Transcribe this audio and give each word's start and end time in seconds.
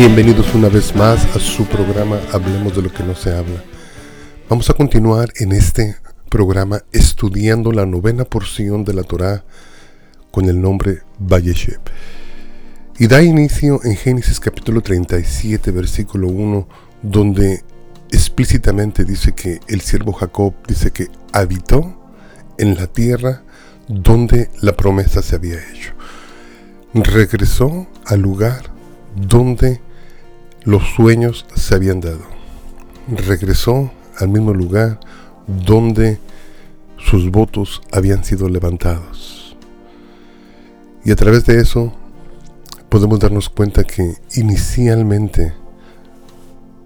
Bienvenidos 0.00 0.54
una 0.54 0.70
vez 0.70 0.96
más 0.96 1.26
a 1.36 1.38
su 1.38 1.66
programa 1.66 2.18
Hablemos 2.32 2.74
de 2.74 2.80
lo 2.80 2.90
que 2.90 3.02
no 3.02 3.14
se 3.14 3.36
habla. 3.36 3.62
Vamos 4.48 4.70
a 4.70 4.72
continuar 4.72 5.28
en 5.36 5.52
este 5.52 5.94
programa 6.30 6.80
estudiando 6.90 7.70
la 7.70 7.84
novena 7.84 8.24
porción 8.24 8.82
de 8.82 8.94
la 8.94 9.02
Torá 9.02 9.44
con 10.30 10.46
el 10.48 10.58
nombre 10.58 11.02
Vallesheb. 11.18 11.80
Y 12.98 13.08
da 13.08 13.22
inicio 13.22 13.78
en 13.84 13.94
Génesis 13.94 14.40
capítulo 14.40 14.80
37, 14.80 15.70
versículo 15.70 16.28
1, 16.28 16.66
donde 17.02 17.62
explícitamente 18.10 19.04
dice 19.04 19.32
que 19.32 19.60
el 19.68 19.82
siervo 19.82 20.14
Jacob 20.14 20.54
dice 20.66 20.92
que 20.92 21.08
habitó 21.30 22.10
en 22.56 22.74
la 22.74 22.86
tierra 22.86 23.42
donde 23.86 24.48
la 24.62 24.74
promesa 24.74 25.20
se 25.20 25.36
había 25.36 25.56
hecho. 25.56 25.92
Regresó 26.94 27.86
al 28.06 28.22
lugar 28.22 28.72
donde 29.14 29.89
los 30.64 30.82
sueños 30.94 31.46
se 31.54 31.74
habían 31.74 32.00
dado. 32.00 32.22
Regresó 33.08 33.90
al 34.18 34.28
mismo 34.28 34.52
lugar 34.52 35.00
donde 35.46 36.18
sus 36.98 37.30
votos 37.30 37.82
habían 37.92 38.24
sido 38.24 38.48
levantados. 38.48 39.56
Y 41.04 41.10
a 41.10 41.16
través 41.16 41.46
de 41.46 41.60
eso 41.60 41.92
podemos 42.88 43.18
darnos 43.18 43.48
cuenta 43.48 43.84
que 43.84 44.16
inicialmente 44.34 45.54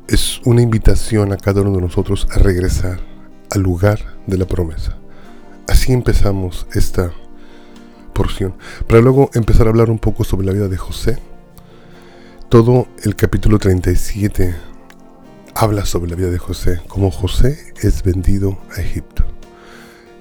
es 0.06 0.40
una 0.44 0.62
invitación 0.62 1.32
a 1.32 1.36
cada 1.36 1.62
uno 1.62 1.72
de 1.72 1.80
nosotros 1.80 2.28
a 2.30 2.38
regresar 2.38 3.00
al 3.50 3.62
lugar 3.62 4.18
de 4.26 4.38
la 4.38 4.46
promesa. 4.46 4.96
Así 5.66 5.92
empezamos 5.92 6.66
esta 6.74 7.12
porción, 8.12 8.54
para 8.86 9.00
luego 9.00 9.30
empezar 9.34 9.66
a 9.66 9.70
hablar 9.70 9.90
un 9.90 9.98
poco 9.98 10.24
sobre 10.24 10.46
la 10.46 10.52
vida 10.52 10.68
de 10.68 10.76
José. 10.76 11.18
Todo 12.54 12.86
el 13.02 13.16
capítulo 13.16 13.58
37 13.58 14.54
habla 15.56 15.84
sobre 15.84 16.08
la 16.10 16.16
vida 16.16 16.30
de 16.30 16.38
José, 16.38 16.80
como 16.86 17.10
José 17.10 17.58
es 17.82 18.04
vendido 18.04 18.60
a 18.76 18.80
Egipto. 18.80 19.24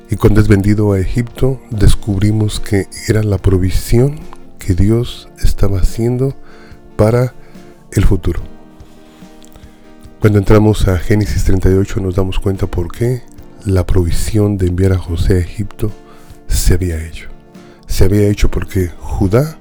Y 0.10 0.16
cuando 0.16 0.42
es 0.42 0.48
vendido 0.48 0.94
a 0.94 1.00
Egipto, 1.00 1.62
descubrimos 1.70 2.60
que 2.60 2.88
era 3.08 3.22
la 3.22 3.38
provisión 3.38 4.20
que 4.58 4.74
Dios 4.74 5.30
estaba 5.44 5.78
haciendo 5.78 6.36
para 6.96 7.36
el 7.92 8.04
futuro. 8.04 8.42
Cuando 10.20 10.40
entramos 10.40 10.88
a 10.88 10.98
Génesis 10.98 11.44
38 11.44 12.00
nos 12.00 12.16
damos 12.16 12.40
cuenta 12.40 12.66
por 12.66 12.92
qué 12.92 13.22
la 13.64 13.86
provisión 13.86 14.58
de 14.58 14.70
enviar 14.70 14.94
a 14.94 14.98
José 14.98 15.36
a 15.36 15.38
Egipto 15.38 15.92
se 16.48 16.74
había 16.74 16.98
hecho. 17.06 17.30
Se 17.86 18.06
había 18.06 18.28
hecho 18.28 18.50
porque 18.50 18.90
Judá 18.98 19.60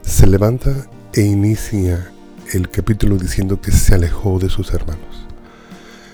se 0.00 0.26
levanta 0.26 0.88
e 1.16 1.22
inicia 1.22 2.12
el 2.52 2.68
capítulo 2.68 3.16
diciendo 3.16 3.58
que 3.60 3.72
se 3.72 3.94
alejó 3.94 4.38
de 4.38 4.50
sus 4.50 4.72
hermanos. 4.74 5.26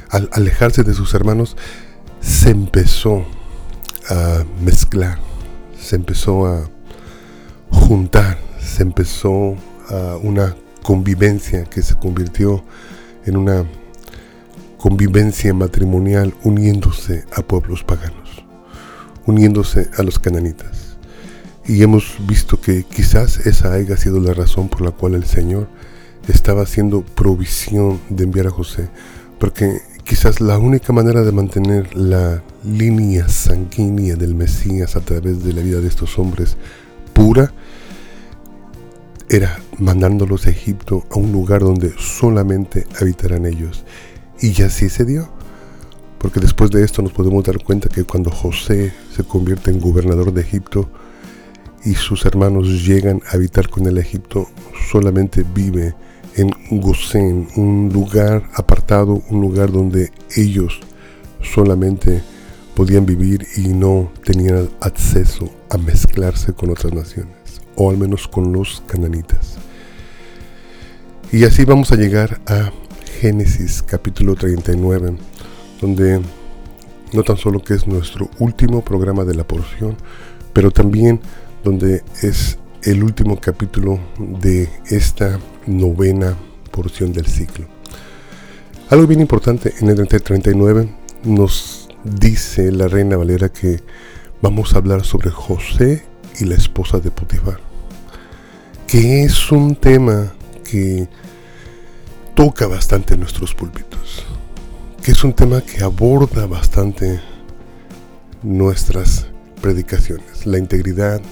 Al 0.08 0.28
alejarse 0.32 0.84
de 0.84 0.94
sus 0.94 1.12
hermanos, 1.14 1.56
se 2.20 2.50
empezó 2.50 3.26
a 4.08 4.44
mezclar, 4.62 5.18
se 5.76 5.96
empezó 5.96 6.46
a 6.46 6.70
juntar, 7.70 8.38
se 8.60 8.84
empezó 8.84 9.56
a 9.88 10.16
una 10.22 10.54
convivencia 10.82 11.64
que 11.64 11.82
se 11.82 11.96
convirtió 11.96 12.64
en 13.24 13.36
una 13.36 13.64
convivencia 14.78 15.52
matrimonial 15.52 16.32
uniéndose 16.44 17.24
a 17.34 17.42
pueblos 17.42 17.82
paganos, 17.82 18.44
uniéndose 19.26 19.90
a 19.98 20.02
los 20.04 20.20
cananitas. 20.20 20.81
Y 21.66 21.82
hemos 21.82 22.16
visto 22.26 22.60
que 22.60 22.84
quizás 22.84 23.46
esa 23.46 23.72
haya 23.72 23.96
sido 23.96 24.20
la 24.20 24.34
razón 24.34 24.68
por 24.68 24.80
la 24.80 24.90
cual 24.90 25.14
el 25.14 25.24
Señor 25.24 25.68
estaba 26.28 26.62
haciendo 26.62 27.02
provisión 27.02 28.00
de 28.08 28.24
enviar 28.24 28.48
a 28.48 28.50
José, 28.50 28.88
porque 29.38 29.80
quizás 30.04 30.40
la 30.40 30.58
única 30.58 30.92
manera 30.92 31.22
de 31.22 31.32
mantener 31.32 31.96
la 31.96 32.42
línea 32.64 33.28
sanguínea 33.28 34.16
del 34.16 34.34
Mesías 34.34 34.96
a 34.96 35.00
través 35.00 35.44
de 35.44 35.52
la 35.52 35.62
vida 35.62 35.80
de 35.80 35.88
estos 35.88 36.18
hombres 36.18 36.56
pura 37.12 37.52
era 39.28 39.58
mandándolos 39.78 40.46
a 40.46 40.50
Egipto 40.50 41.04
a 41.10 41.16
un 41.16 41.32
lugar 41.32 41.62
donde 41.62 41.94
solamente 41.98 42.86
habitarán 43.00 43.46
ellos 43.46 43.84
y 44.40 44.60
así 44.62 44.88
se 44.88 45.04
dio. 45.04 45.28
Porque 46.18 46.38
después 46.38 46.70
de 46.70 46.84
esto 46.84 47.02
nos 47.02 47.12
podemos 47.12 47.42
dar 47.42 47.62
cuenta 47.64 47.88
que 47.88 48.04
cuando 48.04 48.30
José 48.30 48.92
se 49.16 49.24
convierte 49.24 49.70
en 49.70 49.80
gobernador 49.80 50.32
de 50.32 50.42
Egipto 50.42 50.88
y 51.84 51.94
sus 51.94 52.24
hermanos 52.24 52.84
llegan 52.86 53.20
a 53.28 53.36
habitar 53.36 53.68
con 53.68 53.86
el 53.86 53.98
Egipto, 53.98 54.48
solamente 54.90 55.44
vive 55.54 55.94
en 56.36 56.50
Gosén, 56.70 57.48
un 57.56 57.90
lugar 57.92 58.48
apartado, 58.54 59.22
un 59.28 59.40
lugar 59.40 59.70
donde 59.70 60.12
ellos 60.36 60.80
solamente 61.42 62.22
podían 62.74 63.04
vivir 63.04 63.46
y 63.56 63.68
no 63.68 64.10
tenían 64.24 64.70
acceso 64.80 65.50
a 65.68 65.76
mezclarse 65.76 66.52
con 66.52 66.70
otras 66.70 66.94
naciones, 66.94 67.34
o 67.76 67.90
al 67.90 67.98
menos 67.98 68.28
con 68.28 68.52
los 68.52 68.82
cananitas. 68.86 69.58
Y 71.32 71.44
así 71.44 71.64
vamos 71.64 71.92
a 71.92 71.96
llegar 71.96 72.40
a 72.46 72.70
Génesis 73.20 73.82
capítulo 73.82 74.34
39, 74.34 75.16
donde 75.80 76.20
no 77.12 77.22
tan 77.22 77.36
solo 77.36 77.62
que 77.62 77.74
es 77.74 77.86
nuestro 77.86 78.30
último 78.38 78.82
programa 78.82 79.24
de 79.24 79.34
la 79.34 79.44
porción, 79.44 79.96
pero 80.52 80.70
también 80.70 81.20
donde 81.62 82.02
es 82.22 82.58
el 82.82 83.04
último 83.04 83.38
capítulo 83.40 83.98
de 84.18 84.68
esta 84.86 85.38
novena 85.66 86.36
porción 86.70 87.12
del 87.12 87.26
ciclo. 87.26 87.66
Algo 88.90 89.06
bien 89.06 89.20
importante, 89.20 89.72
en 89.80 89.88
el 89.88 90.06
39 90.06 90.88
nos 91.24 91.88
dice 92.04 92.72
la 92.72 92.88
reina 92.88 93.16
Valera 93.16 93.48
que 93.48 93.80
vamos 94.40 94.74
a 94.74 94.78
hablar 94.78 95.04
sobre 95.04 95.30
José 95.30 96.04
y 96.40 96.44
la 96.44 96.56
esposa 96.56 96.98
de 96.98 97.10
Potifar, 97.10 97.60
que 98.86 99.22
es 99.22 99.52
un 99.52 99.76
tema 99.76 100.34
que 100.68 101.08
toca 102.34 102.66
bastante 102.66 103.16
nuestros 103.16 103.54
púlpitos, 103.54 104.24
que 105.02 105.12
es 105.12 105.22
un 105.22 105.32
tema 105.32 105.60
que 105.60 105.84
aborda 105.84 106.46
bastante 106.46 107.20
nuestras 108.42 109.26
predicaciones, 109.60 110.44
la 110.44 110.58
integridad 110.58 111.22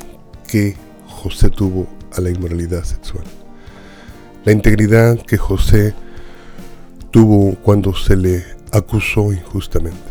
que 0.51 0.77
José 1.07 1.51
tuvo 1.51 1.87
a 2.13 2.21
la 2.21 2.31
inmoralidad 2.31 2.85
sexual, 2.85 3.25
la 4.45 4.53
integridad 4.53 5.19
que 5.21 5.37
José 5.37 5.95
tuvo 7.11 7.57
cuando 7.57 7.95
se 7.95 8.17
le 8.17 8.45
acusó 8.73 9.33
injustamente. 9.33 10.11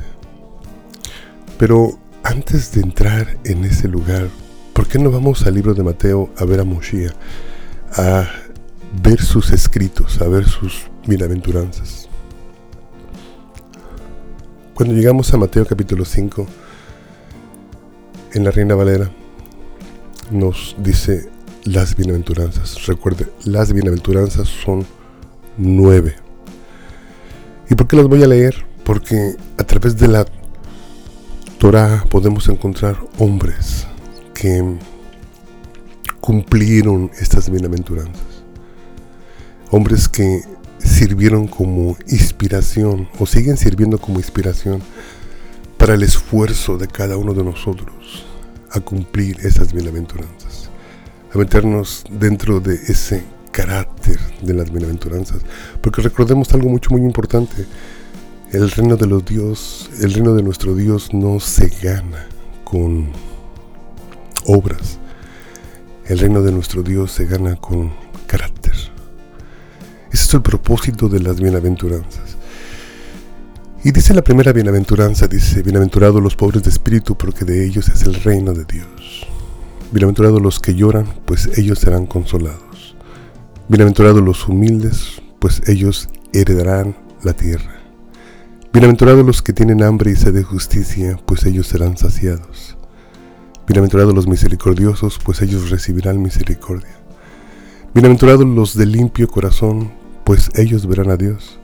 Pero 1.57 2.00
antes 2.23 2.72
de 2.72 2.81
entrar 2.81 3.38
en 3.44 3.66
ese 3.66 3.88
lugar, 3.88 4.27
¿por 4.73 4.88
qué 4.88 5.00
no 5.00 5.11
vamos 5.11 5.45
al 5.45 5.55
libro 5.55 5.73
de 5.73 5.83
Mateo 5.83 6.29
a 6.38 6.45
ver 6.45 6.59
a 6.61 6.63
Moshe, 6.63 7.09
a 7.94 8.27
ver 9.03 9.21
sus 9.21 9.51
escritos, 9.51 10.21
a 10.21 10.27
ver 10.27 10.45
sus 10.45 10.89
bienaventuranzas. 11.06 12.07
Cuando 14.74 14.95
llegamos 14.95 15.33
a 15.33 15.38
Mateo 15.38 15.65
capítulo 15.65 16.06
5, 16.06 16.47
en 18.33 18.44
la 18.44 18.51
Reina 18.51 18.75
Valera, 18.75 19.09
nos 20.30 20.76
dice 20.80 21.30
las 21.64 21.96
bienaventuranzas. 21.96 22.86
Recuerde, 22.88 23.28
las 23.46 23.74
bienaventuranzas 23.74 24.48
son 24.48 24.86
nueve. 25.58 26.16
¿Y 27.70 27.76
por 27.76 27.88
qué 27.88 27.96
las 27.96 28.08
voy 28.08 28.24
a 28.24 28.28
leer? 28.28 28.66
Porque 28.84 29.36
a 29.58 29.64
través 29.64 29.98
de 29.98 30.08
la 30.08 30.26
Torah 31.58 32.06
podemos 32.10 32.48
encontrar 32.48 32.98
hombres 33.18 33.86
que 34.34 34.78
cumplieron 36.20 37.12
estas 37.20 37.50
bienaventuranzas 37.50 38.30
hombres 39.72 40.08
que 40.08 40.42
sirvieron 40.80 41.48
como 41.48 41.98
inspiración 42.08 43.08
o 43.20 43.26
siguen 43.26 43.58
sirviendo 43.58 43.98
como 44.00 44.20
inspiración 44.20 44.81
para 45.78 45.94
el 45.94 46.04
esfuerzo 46.04 46.78
de 46.78 46.88
cada 46.88 47.18
uno 47.18 47.34
de 47.34 47.44
nosotros 47.44 48.26
a 48.71 48.80
cumplir 48.80 49.38
esas 49.42 49.74
bienaventuranzas, 49.74 50.69
a 51.33 51.38
meternos 51.38 52.04
dentro 52.10 52.60
de 52.60 52.75
ese 52.75 53.24
carácter 53.51 54.19
de 54.42 54.54
las 54.54 54.71
bienaventuranzas, 54.71 55.42
porque 55.81 56.01
recordemos 56.01 56.54
algo 56.54 56.69
mucho 56.69 56.92
muy 56.92 57.01
importante, 57.01 57.66
el 58.51 58.69
reino 58.71 58.95
de 58.95 59.07
los 59.07 59.25
Dios, 59.25 59.89
el 60.01 60.13
reino 60.13 60.33
de 60.33 60.44
nuestro 60.44 60.75
Dios 60.75 61.13
no 61.13 61.39
se 61.39 61.69
gana 61.81 62.27
con 62.63 63.12
obras, 64.45 64.98
el 66.06 66.19
reino 66.19 66.42
de 66.42 66.51
nuestro 66.51 66.81
Dios 66.81 67.12
se 67.12 67.25
gana 67.25 67.56
con 67.56 67.94
carácter. 68.25 68.74
Ese 70.12 70.24
es 70.24 70.33
el 70.33 70.42
propósito 70.42 71.07
de 71.07 71.19
las 71.19 71.39
bienaventuranzas. 71.39 72.29
Y 73.81 73.94
dice 73.94 74.14
la 74.14 74.22
primera 74.22 74.52
bienaventuranza, 74.52 75.30
dice, 75.30 75.64
bienaventurados 75.64 76.22
los 76.22 76.36
pobres 76.36 76.64
de 76.64 76.70
espíritu, 76.70 77.16
porque 77.16 77.46
de 77.46 77.66
ellos 77.66 77.88
es 77.88 78.02
el 78.02 78.14
reino 78.14 78.52
de 78.52 78.66
Dios. 78.66 79.26
Bienaventurados 79.94 80.42
los 80.42 80.60
que 80.60 80.76
lloran, 80.76 81.06
pues 81.24 81.58
ellos 81.58 81.80
serán 81.80 82.06
consolados. 82.06 82.98
Bienaventurados 83.70 84.22
los 84.22 84.46
humildes, 84.50 85.22
pues 85.40 85.62
ellos 85.70 86.10
heredarán 86.34 86.98
la 87.24 87.31
tierra. 87.31 87.80
Bienaventurados 88.74 89.26
los 89.26 89.42
que 89.42 89.54
tienen 89.54 89.81
hambre 89.81 90.12
y 90.12 90.18
sed 90.18 90.34
de 90.34 90.44
justicia, 90.44 91.18
pues 91.26 91.46
ellos 91.46 91.68
serán 91.68 91.96
saciados. 91.96 92.76
Bienaventurados 93.66 94.14
los 94.14 94.28
misericordiosos, 94.28 95.20
pues 95.24 95.42
ellos 95.42 95.70
recibirán 95.70 96.22
misericordia. 96.22 97.00
Bienaventurados 97.94 98.46
los 98.46 98.76
de 98.76 98.88
limpio 98.88 99.30
corazón, 99.30 99.94
pues 100.26 100.50
ellos 100.56 100.86
verán 100.86 101.12
a 101.12 101.16
Dios. 101.16 101.58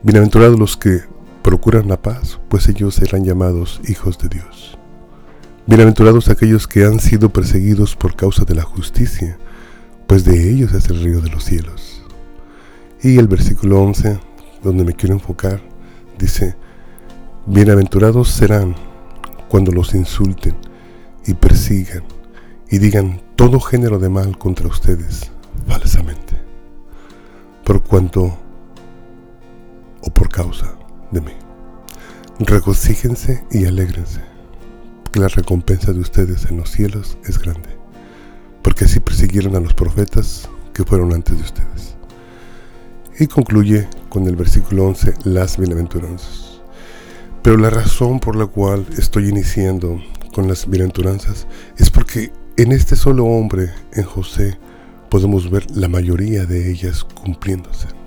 Bienaventurados 0.00 0.56
los 0.56 0.76
que 0.76 1.00
procuran 1.42 1.88
la 1.88 2.00
paz, 2.00 2.38
pues 2.48 2.68
ellos 2.68 2.94
serán 2.94 3.24
llamados 3.24 3.80
hijos 3.88 4.16
de 4.18 4.28
Dios. 4.28 4.78
Bienaventurados 5.66 6.28
aquellos 6.28 6.68
que 6.68 6.84
han 6.84 7.00
sido 7.00 7.30
perseguidos 7.30 7.96
por 7.96 8.14
causa 8.14 8.44
de 8.44 8.54
la 8.54 8.62
justicia, 8.62 9.38
pues 10.06 10.24
de 10.24 10.52
ellos 10.52 10.72
es 10.72 10.88
el 10.88 11.02
río 11.02 11.20
de 11.20 11.30
los 11.30 11.42
cielos. 11.42 12.04
Y 13.02 13.18
el 13.18 13.26
versículo 13.26 13.82
11, 13.82 14.20
donde 14.62 14.84
me 14.84 14.92
quiero 14.92 15.16
enfocar, 15.16 15.60
dice, 16.16 16.54
Bienaventurados 17.46 18.28
serán 18.28 18.76
cuando 19.48 19.72
los 19.72 19.96
insulten 19.96 20.54
y 21.26 21.34
persigan 21.34 22.04
y 22.70 22.78
digan 22.78 23.20
todo 23.34 23.58
género 23.58 23.98
de 23.98 24.10
mal 24.10 24.38
contra 24.38 24.68
ustedes 24.68 25.32
falsamente, 25.66 26.34
por 27.64 27.82
cuanto 27.82 28.38
causa 30.38 30.72
de 31.10 31.20
mí. 31.20 31.32
Regocíjense 32.38 33.44
y 33.50 33.64
alégrense, 33.64 34.20
porque 35.02 35.18
la 35.18 35.26
recompensa 35.26 35.92
de 35.92 35.98
ustedes 35.98 36.44
en 36.48 36.58
los 36.58 36.70
cielos 36.70 37.18
es 37.24 37.40
grande, 37.40 37.70
porque 38.62 38.84
así 38.84 39.00
persiguieron 39.00 39.56
a 39.56 39.60
los 39.60 39.74
profetas 39.74 40.48
que 40.72 40.84
fueron 40.84 41.12
antes 41.12 41.36
de 41.36 41.42
ustedes. 41.42 41.96
Y 43.18 43.26
concluye 43.26 43.88
con 44.08 44.28
el 44.28 44.36
versículo 44.36 44.84
11, 44.84 45.14
las 45.24 45.58
bienaventuranzas. 45.58 46.60
Pero 47.42 47.56
la 47.56 47.70
razón 47.70 48.20
por 48.20 48.36
la 48.36 48.46
cual 48.46 48.86
estoy 48.96 49.30
iniciando 49.30 50.00
con 50.32 50.46
las 50.46 50.70
bienaventuranzas 50.70 51.48
es 51.78 51.90
porque 51.90 52.30
en 52.56 52.70
este 52.70 52.94
solo 52.94 53.24
hombre, 53.24 53.72
en 53.92 54.04
José, 54.04 54.56
podemos 55.10 55.50
ver 55.50 55.68
la 55.72 55.88
mayoría 55.88 56.46
de 56.46 56.70
ellas 56.70 57.02
cumpliéndose. 57.02 57.97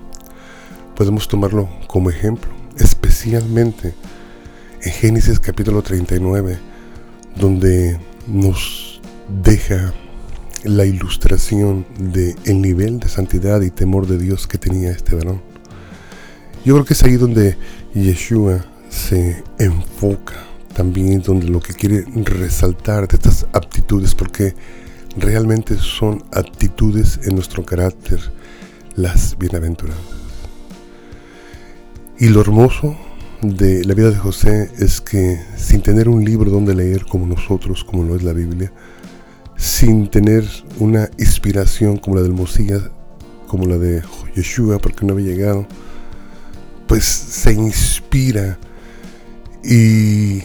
Podemos 0.96 1.26
tomarlo 1.26 1.68
como 1.86 2.10
ejemplo, 2.10 2.50
especialmente 2.76 3.94
en 4.82 4.92
Génesis 4.92 5.40
capítulo 5.40 5.82
39, 5.82 6.58
donde 7.36 7.98
nos 8.26 9.00
deja 9.42 9.92
la 10.64 10.84
ilustración 10.84 11.86
del 11.98 12.36
el 12.44 12.60
nivel 12.60 13.00
de 13.00 13.08
santidad 13.08 13.60
y 13.62 13.70
temor 13.70 14.06
de 14.06 14.18
Dios 14.18 14.46
que 14.46 14.58
tenía 14.58 14.90
este 14.90 15.14
varón. 15.16 15.40
Yo 16.64 16.74
creo 16.74 16.84
que 16.84 16.94
es 16.94 17.02
ahí 17.02 17.16
donde 17.16 17.56
Yeshua 17.94 18.64
se 18.88 19.42
enfoca 19.58 20.52
también 20.72 21.22
donde 21.22 21.48
lo 21.48 21.60
que 21.60 21.74
quiere 21.74 22.04
resaltar 22.14 23.08
de 23.08 23.16
estas 23.16 23.46
aptitudes, 23.52 24.14
porque 24.14 24.54
realmente 25.16 25.76
son 25.76 26.24
aptitudes 26.32 27.20
en 27.24 27.34
nuestro 27.34 27.64
carácter, 27.64 28.20
las 28.94 29.36
bienaventuradas. 29.38 30.21
Y 32.18 32.28
lo 32.28 32.40
hermoso 32.40 32.96
de 33.40 33.84
la 33.84 33.94
vida 33.94 34.10
de 34.10 34.16
José 34.16 34.70
es 34.78 35.00
que 35.00 35.40
sin 35.56 35.82
tener 35.82 36.08
un 36.08 36.24
libro 36.24 36.50
donde 36.50 36.74
leer 36.74 37.04
como 37.06 37.26
nosotros, 37.26 37.82
como 37.84 38.04
lo 38.04 38.14
es 38.14 38.22
la 38.22 38.32
Biblia, 38.32 38.72
sin 39.56 40.08
tener 40.08 40.44
una 40.78 41.10
inspiración 41.18 41.96
como 41.96 42.16
la 42.16 42.22
del 42.22 42.32
Mosías, 42.32 42.82
como 43.48 43.66
la 43.66 43.78
de 43.78 44.02
Yeshua, 44.34 44.78
porque 44.78 45.04
no 45.04 45.14
había 45.14 45.34
llegado, 45.34 45.66
pues 46.86 47.04
se 47.04 47.52
inspira 47.52 48.58
y 49.64 50.42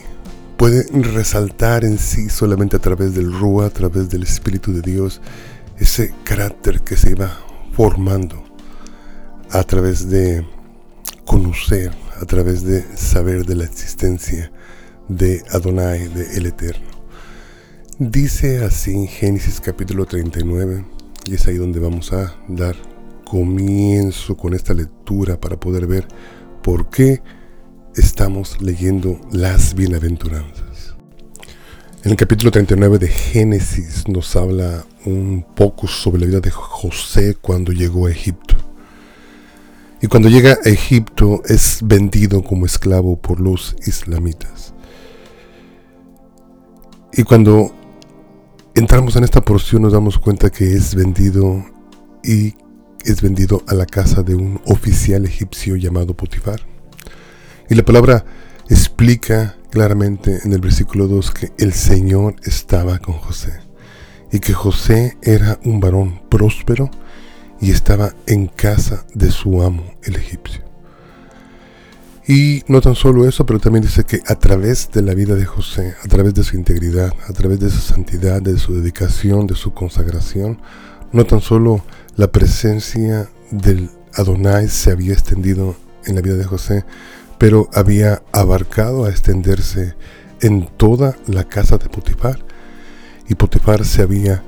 puede 0.58 0.86
resaltar 0.92 1.86
en 1.86 2.00
sí 2.00 2.30
solamente 2.30 2.78
a 2.78 2.80
través 2.80 3.14
del 3.14 3.32
Rúa, 3.32 3.68
a 3.68 3.70
través 3.70 4.10
del 4.10 4.24
Espíritu 4.24 4.74
de 4.74 4.82
Dios, 4.82 5.22
ese 5.78 6.14
carácter 6.24 6.82
que 6.82 6.98
se 6.98 7.12
iba 7.12 7.38
formando 7.74 8.44
a 9.52 9.64
través 9.64 10.10
de 10.10 10.46
conocer, 11.28 11.92
a 12.20 12.26
través 12.26 12.64
de 12.64 12.84
saber 12.98 13.46
de 13.46 13.56
la 13.56 13.66
existencia 13.66 14.52
de 15.10 15.44
Adonai, 15.52 16.08
de 16.08 16.38
el 16.38 16.48
Eterno. 16.48 16.88
Dice 18.00 18.64
así 18.64 18.92
en 18.92 19.08
Génesis 19.08 19.60
capítulo 19.62 20.06
39, 20.06 20.86
y 21.26 21.36
es 21.36 21.46
ahí 21.48 21.58
donde 21.58 21.80
vamos 21.80 22.14
a 22.14 22.38
dar 22.48 22.76
comienzo 23.26 24.38
con 24.38 24.54
esta 24.54 24.74
lectura 24.74 25.40
para 25.40 25.60
poder 25.60 25.86
ver 25.86 26.08
por 26.64 26.90
qué 26.90 27.22
estamos 27.96 28.62
leyendo 28.62 29.20
las 29.32 29.76
bienaventuranzas. 29.76 30.96
En 32.04 32.12
el 32.12 32.18
capítulo 32.18 32.52
39 32.52 33.00
de 33.00 33.10
Génesis 33.10 34.08
nos 34.08 34.34
habla 34.38 34.86
un 35.06 35.46
poco 35.56 35.88
sobre 35.88 36.22
la 36.22 36.28
vida 36.28 36.40
de 36.40 36.52
José 36.52 37.36
cuando 37.40 37.74
llegó 37.74 38.08
a 38.08 38.12
Egipto. 38.12 38.57
Y 40.02 40.08
cuando 40.08 40.30
llega 40.30 40.58
a 40.64 40.70
Egipto 40.70 41.42
es 41.46 41.80
vendido 41.84 42.44
como 42.44 42.66
esclavo 42.66 43.20
por 43.20 43.40
los 43.40 43.76
islamitas. 43.86 44.74
Y 47.14 47.24
cuando 47.24 47.74
entramos 48.76 49.16
en 49.16 49.24
esta 49.24 49.42
porción 49.42 49.82
nos 49.82 49.94
damos 49.94 50.20
cuenta 50.20 50.52
que 50.52 50.74
es 50.74 50.94
vendido 50.94 51.66
y 52.24 52.54
es 53.04 53.22
vendido 53.22 53.64
a 53.68 53.74
la 53.74 53.88
casa 53.88 54.22
de 54.22 54.36
un 54.36 54.62
oficial 54.66 55.26
egipcio 55.26 55.76
llamado 55.76 56.16
Potifar. 56.16 56.62
Y 57.70 57.76
la 57.76 57.84
palabra 57.84 58.24
explica 58.70 59.58
claramente 59.72 60.42
en 60.44 60.54
el 60.54 60.62
versículo 60.62 61.08
2 61.08 61.32
que 61.32 61.52
el 61.58 61.74
Señor 61.74 62.36
estaba 62.44 63.00
con 63.00 63.16
José 63.16 63.62
y 64.32 64.40
que 64.40 64.54
José 64.54 65.18
era 65.24 65.60
un 65.64 65.80
varón 65.80 66.22
próspero 66.30 66.92
y 67.60 67.72
estaba 67.72 68.14
en 68.26 68.48
casa 68.48 69.06
de 69.14 69.32
su 69.32 69.62
amo, 69.62 69.84
el 70.04 70.16
egipcio. 70.16 70.68
Y 72.28 72.64
no 72.68 72.82
tan 72.82 72.96
solo 72.96 73.26
eso, 73.28 73.46
pero 73.46 73.60
también 73.60 73.84
dice 73.84 74.04
que 74.04 74.20
a 74.28 74.36
través 74.36 74.92
de 74.92 75.02
la 75.02 75.14
vida 75.14 75.36
de 75.36 75.46
José, 75.46 75.96
a 76.04 76.08
través 76.10 76.34
de 76.34 76.44
su 76.44 76.58
integridad, 76.58 77.14
a 77.28 77.34
través 77.34 77.60
de 77.62 77.70
su 77.70 77.80
santidad, 77.80 78.42
de 78.42 78.58
su 78.58 78.74
dedicación, 78.74 79.48
de 79.48 79.56
su 79.56 79.74
consagración, 79.74 80.60
no 81.14 81.26
tan 81.26 81.40
solo 81.40 81.86
la 82.18 82.28
presencia 82.28 83.30
del 83.50 83.90
Adonai 84.14 84.68
se 84.68 84.92
había 84.92 85.14
extendido 85.14 85.78
en 86.06 86.16
la 86.16 86.22
vida 86.22 86.36
de 86.36 86.44
José, 86.44 86.84
pero 87.38 87.70
había 87.74 88.22
abarcado 88.34 89.06
a 89.06 89.10
extenderse 89.10 89.96
en 90.42 90.68
toda 90.76 91.16
la 91.28 91.46
casa 91.46 91.78
de 91.78 91.88
Potifar. 91.88 92.40
Y 93.30 93.36
Potifar 93.36 93.86
se 93.86 94.02
había 94.02 94.44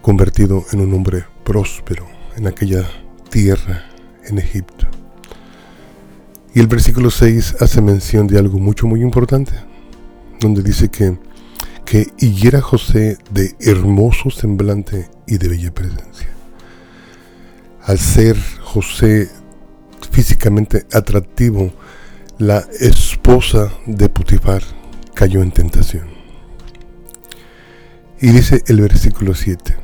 convertido 0.00 0.64
en 0.72 0.80
un 0.80 0.94
hombre 0.94 1.24
próspero 1.44 2.13
en 2.36 2.46
aquella 2.46 2.88
tierra 3.30 3.84
en 4.24 4.38
Egipto. 4.38 4.86
Y 6.54 6.60
el 6.60 6.66
versículo 6.68 7.10
6 7.10 7.56
hace 7.60 7.80
mención 7.80 8.26
de 8.26 8.38
algo 8.38 8.58
mucho 8.58 8.86
muy 8.86 9.02
importante, 9.02 9.52
donde 10.40 10.62
dice 10.62 10.88
que, 10.88 11.18
que 11.84 12.06
y 12.18 12.46
era 12.46 12.60
José 12.60 13.18
de 13.30 13.56
hermoso 13.60 14.30
semblante 14.30 15.10
y 15.26 15.38
de 15.38 15.48
bella 15.48 15.74
presencia. 15.74 16.28
Al 17.82 17.98
ser 17.98 18.36
José 18.62 19.28
físicamente 20.10 20.86
atractivo, 20.92 21.72
la 22.38 22.64
esposa 22.80 23.72
de 23.86 24.08
Putifar 24.08 24.62
cayó 25.14 25.42
en 25.42 25.50
tentación. 25.50 26.06
Y 28.20 28.28
dice 28.28 28.62
el 28.68 28.80
versículo 28.80 29.34
7. 29.34 29.83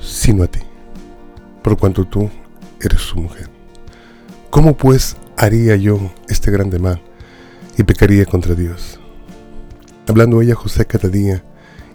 sino 0.00 0.44
a 0.44 0.46
ti, 0.46 0.60
por 1.62 1.76
cuanto 1.76 2.04
tú 2.04 2.30
eres 2.80 3.00
su 3.00 3.18
mujer. 3.18 3.48
¿Cómo 4.50 4.76
pues 4.76 5.16
haría 5.36 5.76
yo 5.76 6.10
este 6.28 6.50
grande 6.50 6.78
mal 6.78 7.00
y 7.76 7.82
pecaría 7.84 8.24
contra 8.26 8.54
Dios? 8.54 8.98
Hablando 10.08 10.42
ella 10.42 10.54
José 10.54 10.86
cada 10.86 11.08
día 11.08 11.44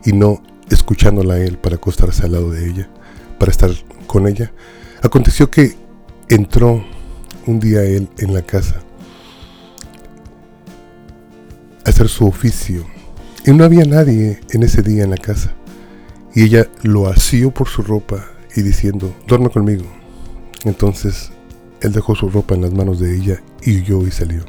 y 0.05 0.13
no 0.13 0.41
escuchándola 0.69 1.35
a 1.35 1.39
él 1.39 1.57
para 1.57 1.75
acostarse 1.75 2.23
al 2.23 2.31
lado 2.31 2.51
de 2.51 2.69
ella, 2.69 2.89
para 3.39 3.51
estar 3.51 3.71
con 4.07 4.27
ella. 4.27 4.53
Aconteció 5.01 5.49
que 5.51 5.75
entró 6.29 6.83
un 7.45 7.59
día 7.59 7.83
él 7.83 8.09
en 8.17 8.33
la 8.33 8.41
casa 8.41 8.79
a 11.85 11.89
hacer 11.89 12.07
su 12.09 12.25
oficio 12.25 12.85
y 13.45 13.51
no 13.51 13.63
había 13.63 13.85
nadie 13.85 14.39
en 14.49 14.63
ese 14.63 14.81
día 14.81 15.03
en 15.03 15.11
la 15.11 15.17
casa. 15.17 15.53
Y 16.35 16.43
ella 16.43 16.67
lo 16.83 17.07
asió 17.07 17.49
por 17.51 17.69
su 17.69 17.81
ropa 17.81 18.27
y 18.55 18.61
diciendo, 18.61 19.15
duerme 19.25 19.49
conmigo. 19.49 19.85
Entonces 20.65 21.31
él 21.81 21.93
dejó 21.93 22.13
su 22.13 22.29
ropa 22.29 22.55
en 22.55 22.61
las 22.61 22.73
manos 22.73 22.99
de 22.99 23.15
ella 23.15 23.41
y 23.61 23.77
huyó 23.77 24.05
y 24.05 24.11
salió. 24.11 24.43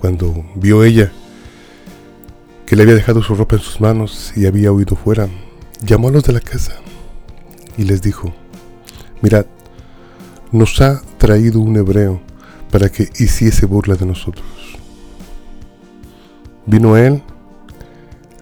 Cuando 0.00 0.46
vio 0.54 0.82
ella 0.84 1.12
que 2.64 2.74
le 2.74 2.82
había 2.82 2.94
dejado 2.94 3.22
su 3.22 3.34
ropa 3.34 3.56
en 3.56 3.62
sus 3.62 3.80
manos 3.80 4.32
y 4.34 4.46
había 4.46 4.72
huido 4.72 4.96
fuera, 4.96 5.28
llamó 5.84 6.08
a 6.08 6.12
los 6.12 6.24
de 6.24 6.32
la 6.32 6.40
casa 6.40 6.72
y 7.76 7.84
les 7.84 8.00
dijo, 8.00 8.32
mirad, 9.20 9.46
nos 10.52 10.80
ha 10.80 11.02
traído 11.18 11.60
un 11.60 11.76
hebreo 11.76 12.20
para 12.70 12.88
que 12.88 13.10
hiciese 13.18 13.66
burla 13.66 13.94
de 13.94 14.06
nosotros. 14.06 14.46
Vino 16.66 16.96
él 16.96 17.22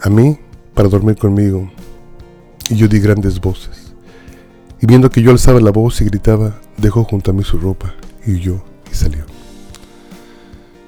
a 0.00 0.10
mí 0.10 0.38
para 0.74 0.88
dormir 0.88 1.16
conmigo 1.16 1.70
y 2.70 2.76
yo 2.76 2.88
di 2.88 3.00
grandes 3.00 3.40
voces. 3.40 3.92
Y 4.80 4.86
viendo 4.86 5.10
que 5.10 5.22
yo 5.22 5.30
alzaba 5.30 5.60
la 5.60 5.70
voz 5.70 6.00
y 6.00 6.04
gritaba, 6.04 6.58
dejó 6.76 7.04
junto 7.04 7.30
a 7.30 7.34
mí 7.34 7.42
su 7.42 7.58
ropa 7.58 7.94
y 8.26 8.34
huyó 8.34 8.62
y 8.90 8.94
salió. 8.94 9.24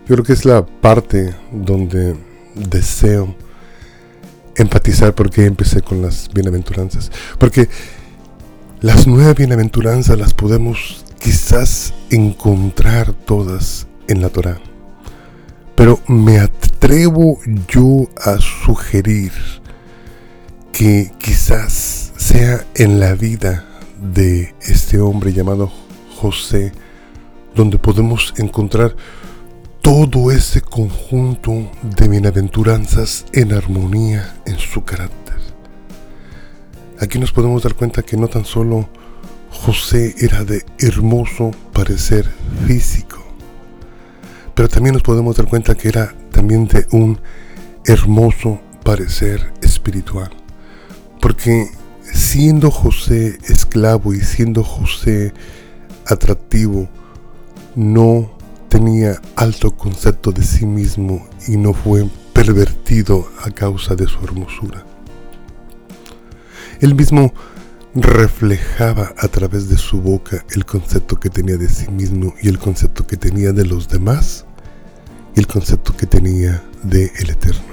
Yo 0.07 0.15
creo 0.15 0.25
que 0.25 0.33
es 0.33 0.45
la 0.45 0.65
parte 0.65 1.35
donde 1.53 2.17
deseo 2.55 3.35
empatizar 4.57 5.15
porque 5.15 5.45
empecé 5.47 5.83
con 5.83 6.03
las 6.03 6.29
bienaventuranzas. 6.33 7.11
Porque 7.39 7.69
las 8.81 9.07
nueve 9.07 9.35
bienaventuranzas 9.35 10.19
las 10.19 10.35
podemos 10.35 11.05
quizás 11.21 11.95
encontrar 12.11 13.13
todas 13.13 13.87
en 14.09 14.21
la 14.21 14.29
Torah. 14.29 14.59
Pero 15.75 16.01
me 16.09 16.39
atrevo 16.39 17.39
yo 17.69 18.09
a 18.25 18.39
sugerir 18.39 19.33
que 20.79 21.11
quizás 21.19 22.13
sea 22.17 22.65
en 22.77 23.01
la 23.01 23.15
vida 23.15 23.65
de 24.01 24.55
este 24.61 25.01
hombre 25.01 25.33
llamado 25.33 25.73
José 26.21 26.71
donde 27.53 27.81
podemos 27.81 28.33
encontrar 28.37 28.95
todo 29.83 30.31
ese 30.31 30.61
conjunto 30.61 31.69
de 31.83 32.07
bienaventuranzas 32.07 33.25
en 33.33 33.55
armonía 33.55 34.37
en 34.47 34.57
su 34.57 34.85
carácter. 34.85 35.35
Aquí 37.01 37.19
nos 37.19 37.33
podemos 37.33 37.65
dar 37.65 37.75
cuenta 37.75 38.03
que 38.03 38.17
no 38.17 38.29
tan 38.29 38.45
solo 38.45 38.89
José 39.51 40.15
era 40.21 40.45
de 40.45 40.65
hermoso 40.79 41.51
parecer 41.73 42.25
físico, 42.69 43.19
pero 44.55 44.69
también 44.69 44.93
nos 44.93 45.03
podemos 45.03 45.35
dar 45.35 45.49
cuenta 45.49 45.75
que 45.75 45.89
era 45.89 46.15
también 46.31 46.69
de 46.69 46.87
un 46.93 47.19
hermoso 47.85 48.61
parecer 48.85 49.53
espiritual. 49.61 50.31
Porque 51.21 51.71
siendo 52.13 52.71
José 52.71 53.39
esclavo 53.49 54.15
y 54.15 54.21
siendo 54.21 54.63
José 54.65 55.33
atractivo, 56.07 56.89
no 57.75 58.31
tenía 58.69 59.21
alto 59.37 59.77
concepto 59.77 60.33
de 60.33 60.43
sí 60.43 60.67
mismo 60.67 61.27
y 61.47 61.57
no 61.57 61.73
fue 61.73 62.09
pervertido 62.33 63.29
a 63.45 63.51
causa 63.51 63.95
de 63.95 64.07
su 64.07 64.23
hermosura. 64.25 64.85
Él 66.81 66.95
mismo 66.95 67.33
reflejaba 67.95 69.13
a 69.17 69.29
través 69.29 69.69
de 69.69 69.77
su 69.77 70.01
boca 70.01 70.45
el 70.51 70.65
concepto 70.65 71.19
que 71.19 71.31
tenía 71.31 71.57
de 71.57 71.69
sí 71.69 71.91
mismo 71.91 72.35
y 72.41 72.49
el 72.49 72.59
concepto 72.59 73.07
que 73.07 73.17
tenía 73.17 73.53
de 73.53 73.65
los 73.65 73.89
demás 73.89 74.45
y 75.35 75.41
el 75.41 75.47
concepto 75.47 75.97
que 75.97 76.07
tenía 76.07 76.63
de 76.83 77.11
el 77.19 77.31
Eterno. 77.31 77.68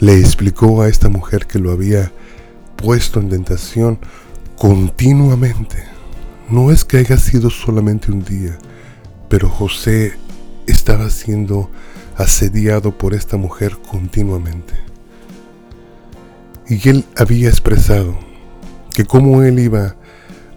Le 0.00 0.18
explicó 0.18 0.82
a 0.82 0.88
esta 0.88 1.08
mujer 1.08 1.46
que 1.46 1.58
lo 1.58 1.70
había 1.70 2.12
puesto 2.76 3.20
en 3.20 3.30
tentación 3.30 3.98
continuamente. 4.56 5.84
No 6.50 6.70
es 6.70 6.84
que 6.84 6.98
haya 6.98 7.16
sido 7.16 7.50
solamente 7.50 8.12
un 8.12 8.24
día, 8.24 8.58
pero 9.28 9.48
José 9.48 10.14
estaba 10.66 11.08
siendo 11.10 11.70
asediado 12.16 12.96
por 12.96 13.14
esta 13.14 13.36
mujer 13.36 13.78
continuamente. 13.90 14.74
Y 16.68 16.88
él 16.88 17.04
había 17.16 17.48
expresado 17.48 18.18
que 18.94 19.04
cómo 19.04 19.42
él 19.42 19.58
iba 19.58 19.96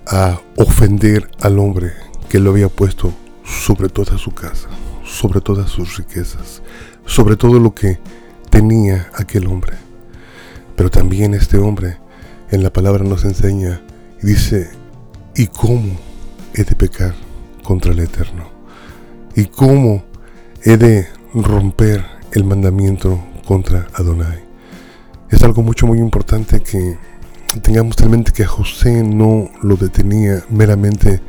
a 0.06 0.39
ofender 0.56 1.29
al 1.41 1.60
hombre 1.60 1.94
que 2.29 2.39
lo 2.39 2.51
había 2.51 2.70
puesto 2.70 3.13
sobre 3.44 3.89
toda 3.89 4.17
su 4.17 4.32
casa, 4.32 4.70
sobre 5.03 5.41
todas 5.41 5.70
sus 5.70 5.98
riquezas, 5.98 6.62
sobre 7.06 7.36
todo 7.36 7.60
lo 7.60 7.74
que 7.74 8.00
tenía 8.50 9.10
aquel 9.16 9.48
hombre. 9.48 9.74
Pero 10.75 10.89
también 10.89 11.34
este 11.34 11.58
hombre 11.58 11.98
en 12.51 12.63
la 12.63 12.72
palabra 12.72 13.04
nos 13.04 13.25
enseña 13.25 13.82
y 14.22 14.27
dice, 14.27 14.70
¿y 15.36 15.48
cómo 15.48 15.98
he 16.54 16.63
de 16.63 16.75
pecar 16.75 17.13
contra 17.63 17.92
el 17.92 18.00
Eterno? 18.00 18.50
¿Y 19.36 19.46
cómo 19.46 20.04
he 20.63 20.77
de 20.77 21.08
romper 21.34 22.04
el 22.32 22.44
mandamiento 22.44 23.20
contra 23.46 23.88
Adonai? 23.94 24.44
Es 25.30 25.44
algo 25.44 25.62
mucho 25.62 25.88
muy 25.88 26.00
importante 26.00 26.62
que 26.62 26.98
tengamos 27.62 27.98
en 28.00 28.12
mente 28.12 28.32
que 28.32 28.46
José 28.46 29.04
no 29.04 29.50
lo 29.62 29.75
detenía 29.75 30.44
meramente 30.50 31.22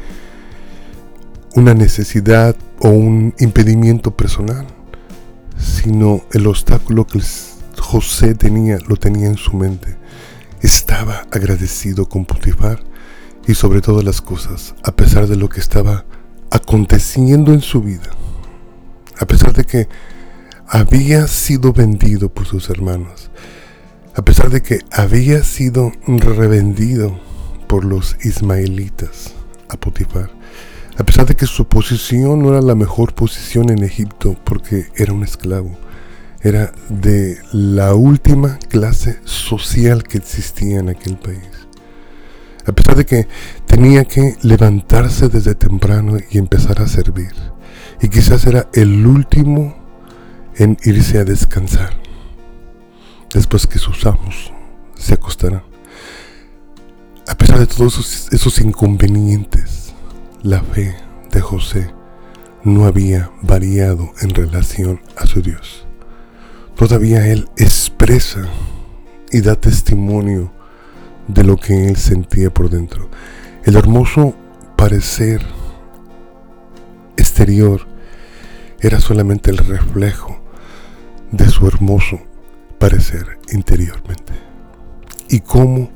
una 1.54 1.74
necesidad 1.74 2.54
o 2.80 2.90
un 2.90 3.34
impedimento 3.38 4.12
personal, 4.12 4.66
sino 5.58 6.22
el 6.32 6.46
obstáculo 6.46 7.06
que 7.06 7.20
José 7.78 8.34
tenía, 8.34 8.78
lo 8.86 8.96
tenía 8.96 9.28
en 9.28 9.36
su 9.36 9.54
mente. 9.54 9.96
Estaba 10.60 11.26
agradecido 11.30 12.08
con 12.08 12.24
Potifar 12.24 12.82
y 13.46 13.54
sobre 13.54 13.80
todas 13.80 14.04
las 14.04 14.20
cosas, 14.20 14.74
a 14.82 14.92
pesar 14.92 15.26
de 15.26 15.36
lo 15.36 15.48
que 15.48 15.60
estaba 15.60 16.04
aconteciendo 16.50 17.52
en 17.52 17.60
su 17.60 17.80
vida, 17.80 18.10
a 19.18 19.26
pesar 19.26 19.52
de 19.52 19.64
que 19.64 19.88
había 20.66 21.26
sido 21.26 21.72
vendido 21.72 22.28
por 22.28 22.46
sus 22.46 22.68
hermanos, 22.70 23.30
a 24.14 24.22
pesar 24.22 24.50
de 24.50 24.62
que 24.62 24.80
había 24.90 25.42
sido 25.44 25.92
revendido 26.06 27.18
por 27.68 27.84
los 27.84 28.16
ismaelitas 28.24 29.32
a 29.68 29.76
Potifar, 29.76 30.30
a 30.98 31.04
pesar 31.04 31.26
de 31.26 31.36
que 31.36 31.46
su 31.46 31.68
posición 31.68 32.42
no 32.42 32.50
era 32.50 32.60
la 32.60 32.74
mejor 32.74 33.14
posición 33.14 33.70
en 33.70 33.84
Egipto 33.84 34.36
porque 34.44 34.88
era 34.96 35.12
un 35.12 35.22
esclavo, 35.22 35.78
era 36.42 36.72
de 36.88 37.38
la 37.52 37.94
última 37.94 38.58
clase 38.68 39.20
social 39.24 40.02
que 40.02 40.18
existía 40.18 40.80
en 40.80 40.88
aquel 40.88 41.16
país. 41.16 41.48
A 42.66 42.72
pesar 42.72 42.96
de 42.96 43.06
que 43.06 43.28
tenía 43.66 44.04
que 44.04 44.36
levantarse 44.42 45.28
desde 45.28 45.54
temprano 45.54 46.18
y 46.30 46.36
empezar 46.36 46.82
a 46.82 46.88
servir. 46.88 47.32
Y 48.02 48.08
quizás 48.08 48.44
era 48.46 48.68
el 48.74 49.06
último 49.06 49.74
en 50.56 50.76
irse 50.84 51.18
a 51.18 51.24
descansar 51.24 51.96
después 53.32 53.66
que 53.66 53.78
sus 53.78 54.04
amos 54.06 54.52
se 54.96 55.14
acostarán. 55.14 55.62
A 57.26 57.34
pesar 57.36 57.58
de 57.58 57.66
todos 57.66 58.28
esos, 58.32 58.60
inconvenientes, 58.60 59.77
la 60.42 60.62
fe 60.62 60.94
de 61.32 61.40
José 61.40 61.92
no 62.62 62.84
había 62.84 63.30
variado 63.42 64.12
en 64.20 64.30
relación 64.30 65.00
a 65.16 65.26
su 65.26 65.42
Dios. 65.42 65.86
Todavía 66.76 67.26
él 67.26 67.48
expresa 67.56 68.48
y 69.32 69.40
da 69.40 69.56
testimonio 69.56 70.52
de 71.26 71.44
lo 71.44 71.56
que 71.56 71.88
él 71.88 71.96
sentía 71.96 72.50
por 72.52 72.70
dentro. 72.70 73.08
El 73.64 73.76
hermoso 73.76 74.34
parecer 74.76 75.44
exterior 77.16 77.86
era 78.80 79.00
solamente 79.00 79.50
el 79.50 79.58
reflejo 79.58 80.40
de 81.32 81.48
su 81.48 81.66
hermoso 81.66 82.20
parecer 82.78 83.38
interiormente. 83.52 84.32
¿Y 85.28 85.40
cómo 85.40 85.90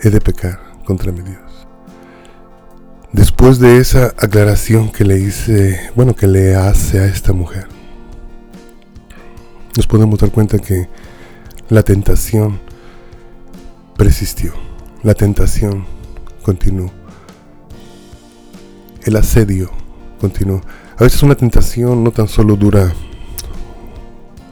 he 0.00 0.08
de 0.08 0.20
pecar 0.20 0.60
contra 0.84 1.10
mi 1.10 1.22
Dios? 1.22 1.41
Después 3.12 3.58
de 3.58 3.76
esa 3.76 4.06
aclaración 4.16 4.90
que 4.90 5.04
le 5.04 5.18
hice, 5.18 5.90
bueno, 5.94 6.16
que 6.16 6.26
le 6.26 6.56
hace 6.56 6.98
a 6.98 7.04
esta 7.04 7.34
mujer, 7.34 7.66
nos 9.76 9.86
podemos 9.86 10.18
dar 10.18 10.30
cuenta 10.30 10.58
que 10.58 10.88
la 11.68 11.82
tentación 11.82 12.58
persistió, 13.98 14.54
la 15.02 15.12
tentación 15.12 15.84
continuó, 16.42 16.90
el 19.04 19.16
asedio 19.16 19.70
continuó. 20.18 20.62
A 20.96 21.04
veces 21.04 21.22
una 21.22 21.34
tentación 21.34 22.02
no 22.02 22.12
tan 22.12 22.28
solo 22.28 22.56
dura 22.56 22.94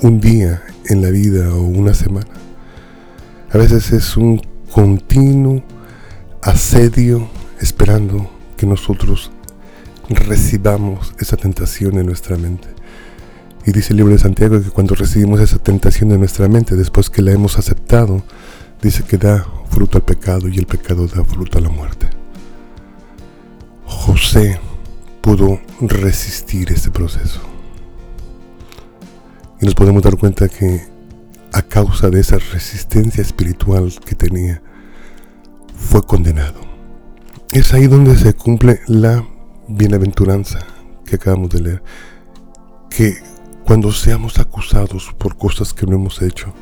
un 0.03 0.21
día 0.21 0.63
en 0.85 1.01
la 1.01 1.09
vida 1.09 1.55
o 1.55 1.63
una 1.63 1.95
semana. 1.95 2.29
A 3.53 3.57
veces 3.57 3.91
es 3.93 4.19
un 4.19 4.43
continuo 4.71 5.63
asedio 6.43 7.27
esperando 7.59 8.40
que 8.61 8.67
nosotros 8.67 9.31
recibamos 10.11 11.15
esa 11.19 11.39
tentación 11.39 11.97
en 11.97 12.05
nuestra 12.05 12.37
mente. 12.37 12.69
Y 13.65 13.73
dice 13.73 13.95
el 13.95 13.97
libro 13.97 14.13
de 14.13 14.19
Santiago 14.19 14.61
que 14.61 14.69
cuando 14.69 14.95
recibimos 14.95 15.41
esa 15.41 15.57
tentación 15.57 16.13
en 16.13 16.19
nuestra 16.19 16.47
mente, 16.47 16.77
después 16.77 17.09
que 17.09 17.23
la 17.23 17.33
hemos 17.33 17.59
aceptado, 17.59 18.23
dice 18.83 19.03
que 19.05 19.17
da 19.17 19.47
fruto 19.71 19.97
al 19.97 20.05
pecado 20.05 20.47
y 20.47 20.59
el 20.59 20.67
pecado 20.67 21.07
da 21.07 21.25
fruto 21.25 21.57
a 21.57 21.63
la 21.63 21.71
muerte. 21.71 22.11
José 23.87 24.61
pudo 25.23 25.59
resistir 25.81 26.71
este 26.71 26.91
proceso. 26.91 27.41
Y 29.59 29.65
nos 29.65 29.75
podemos 29.75 30.03
dar 30.03 30.19
cuenta 30.19 30.51
que 30.51 30.83
a 31.53 31.63
causa 31.63 32.11
de 32.11 32.21
esa 32.21 32.37
resistencia 32.53 33.23
espiritual 33.23 33.91
que 34.05 34.15
tenía, 34.15 34.61
fue 35.75 36.03
condenado. 36.03 36.70
Es 37.53 37.75
ahí 37.75 37.89
donde 37.89 38.17
se 38.17 38.33
cumple 38.33 38.79
la 38.87 39.27
bienaventuranza 39.67 40.61
que 41.05 41.17
acabamos 41.17 41.51
de 41.51 41.61
leer. 41.61 41.83
Que 42.89 43.17
cuando 43.65 43.91
seamos 43.91 44.39
acusados 44.39 45.13
por 45.19 45.37
cosas 45.37 45.75
que 45.75 45.85
no 45.85 45.97
hemos 45.97 46.23
hecho, 46.23 46.55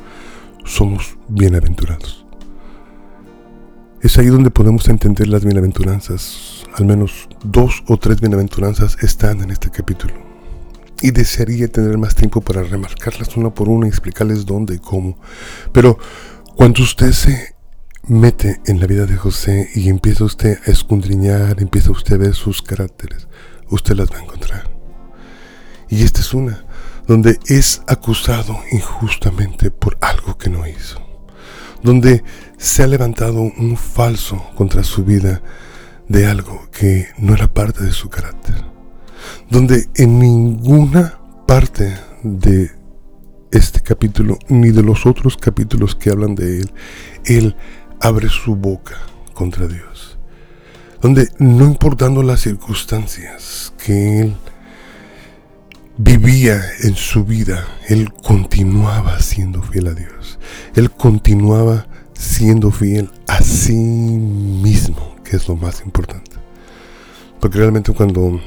somos 0.65 1.15
bienaventurados. 1.27 2.25
Es 4.01 4.17
ahí 4.17 4.27
donde 4.27 4.49
podemos 4.49 4.89
entender 4.89 5.27
las 5.27 5.45
bienaventuranzas. 5.45 6.65
Al 6.73 6.85
menos 6.85 7.29
dos 7.43 7.83
o 7.87 7.97
tres 7.97 8.19
bienaventuranzas 8.19 8.97
están 9.03 9.43
en 9.43 9.51
este 9.51 9.69
capítulo. 9.69 10.15
Y 11.03 11.11
desearía 11.11 11.67
tener 11.67 11.99
más 11.99 12.15
tiempo 12.15 12.41
para 12.41 12.63
remarcarlas 12.63 13.37
una 13.37 13.51
por 13.51 13.69
una 13.69 13.85
y 13.85 13.89
explicarles 13.89 14.43
dónde 14.43 14.73
y 14.73 14.79
cómo. 14.79 15.19
Pero 15.71 15.99
cuando 16.55 16.81
usted 16.81 17.11
se 17.11 17.58
mete 18.09 18.59
en 18.65 18.79
la 18.79 18.87
vida 18.87 19.05
de 19.05 19.15
José 19.15 19.69
y 19.75 19.87
empieza 19.87 20.23
usted 20.23 20.57
a 20.65 20.71
escondriñar, 20.71 21.61
empieza 21.61 21.91
usted 21.91 22.15
a 22.15 22.17
ver 22.17 22.33
sus 22.33 22.63
caracteres, 22.63 23.27
usted 23.69 23.95
las 23.95 24.11
va 24.11 24.17
a 24.17 24.23
encontrar. 24.23 24.69
Y 25.89 26.03
esta 26.03 26.21
es 26.21 26.33
una, 26.33 26.65
donde 27.07 27.39
es 27.45 27.83
acusado 27.87 28.59
injustamente 28.71 29.69
por 29.69 29.97
algo 30.01 30.37
que 30.39 30.49
no 30.49 30.67
hizo, 30.67 30.99
donde 31.83 32.23
se 32.57 32.81
ha 32.81 32.87
levantado 32.87 33.41
un 33.41 33.77
falso 33.77 34.43
contra 34.55 34.83
su 34.83 35.05
vida 35.05 35.43
de 36.07 36.25
algo 36.25 36.67
que 36.71 37.09
no 37.19 37.35
era 37.35 37.53
parte 37.53 37.83
de 37.83 37.91
su 37.91 38.09
carácter, 38.09 38.55
donde 39.51 39.87
en 39.95 40.17
ninguna 40.17 41.19
parte 41.45 41.95
de 42.23 42.71
este 43.51 43.81
capítulo 43.81 44.37
ni 44.47 44.69
de 44.71 44.83
los 44.83 45.05
otros 45.05 45.37
capítulos 45.37 45.95
que 45.95 46.09
hablan 46.09 46.35
de 46.35 46.61
él, 46.61 46.71
él 47.25 47.55
abre 47.99 48.29
su 48.29 48.55
boca 48.55 48.97
contra 49.33 49.67
Dios. 49.67 50.17
Donde 51.01 51.29
no 51.37 51.65
importando 51.65 52.23
las 52.23 52.41
circunstancias 52.41 53.73
que 53.83 54.21
él 54.21 54.35
vivía 55.97 56.61
en 56.83 56.95
su 56.95 57.23
vida, 57.23 57.67
él 57.87 58.11
continuaba 58.13 59.19
siendo 59.19 59.61
fiel 59.61 59.87
a 59.87 59.93
Dios. 59.93 60.39
Él 60.75 60.91
continuaba 60.91 61.87
siendo 62.13 62.71
fiel 62.71 63.09
a 63.27 63.41
sí 63.41 63.75
mismo, 63.75 65.15
que 65.23 65.37
es 65.37 65.47
lo 65.47 65.55
más 65.55 65.81
importante. 65.81 66.31
Porque 67.39 67.59
realmente 67.59 67.93
cuando 67.93 68.41